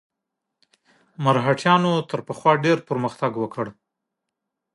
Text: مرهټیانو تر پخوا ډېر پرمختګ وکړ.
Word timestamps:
مرهټیانو 1.23 1.93
تر 2.09 2.19
پخوا 2.27 2.51
ډېر 2.65 2.77
پرمختګ 2.89 3.31
وکړ. 3.37 3.65